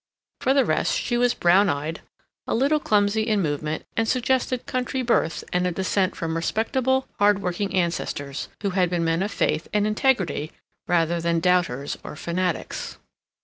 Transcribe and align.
For 0.39 0.55
the 0.55 0.65
rest 0.65 0.97
she 0.97 1.15
was 1.15 1.35
brown 1.35 1.69
eyed, 1.69 2.01
a 2.47 2.55
little 2.55 2.79
clumsy 2.79 3.21
in 3.21 3.39
movement, 3.39 3.85
and 3.95 4.07
suggested 4.07 4.65
country 4.65 5.03
birth 5.03 5.43
and 5.53 5.67
a 5.67 5.71
descent 5.71 6.15
from 6.15 6.35
respectable 6.35 7.07
hard 7.19 7.39
working 7.39 7.71
ancestors, 7.75 8.47
who 8.63 8.71
had 8.71 8.89
been 8.89 9.03
men 9.05 9.21
of 9.21 9.29
faith 9.31 9.67
and 9.71 9.85
integrity 9.85 10.53
rather 10.87 11.21
than 11.21 11.39
doubters 11.39 11.99
or 12.03 12.15
fanatics. 12.15 12.97